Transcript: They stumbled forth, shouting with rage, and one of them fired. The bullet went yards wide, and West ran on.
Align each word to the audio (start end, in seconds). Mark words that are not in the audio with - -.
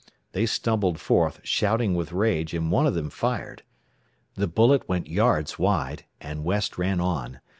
They 0.31 0.47
stumbled 0.47 0.99
forth, 0.99 1.39
shouting 1.43 1.93
with 1.93 2.11
rage, 2.11 2.55
and 2.55 2.71
one 2.71 2.87
of 2.87 2.95
them 2.95 3.11
fired. 3.11 3.61
The 4.33 4.47
bullet 4.47 4.89
went 4.89 5.05
yards 5.05 5.59
wide, 5.59 6.05
and 6.19 6.43
West 6.43 6.79
ran 6.79 6.99
on. 6.99 7.39